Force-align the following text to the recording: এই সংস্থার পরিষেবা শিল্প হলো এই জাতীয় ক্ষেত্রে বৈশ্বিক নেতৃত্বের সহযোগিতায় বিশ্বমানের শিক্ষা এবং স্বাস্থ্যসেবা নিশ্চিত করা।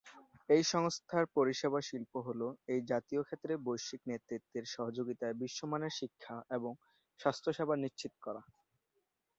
এই 0.49 0.63
সংস্থার 0.71 1.25
পরিষেবা 1.35 1.79
শিল্প 1.89 2.13
হলো 2.27 2.47
এই 2.67 2.81
জাতীয় 2.91 3.21
ক্ষেত্রে 3.23 3.53
বৈশ্বিক 3.65 4.01
নেতৃত্বের 4.07 4.65
সহযোগিতায় 4.67 5.35
বিশ্বমানের 5.41 5.97
শিক্ষা 5.99 6.35
এবং 6.57 6.71
স্বাস্থ্যসেবা 7.19 7.75
নিশ্চিত 7.77 8.13
করা। 8.25 8.41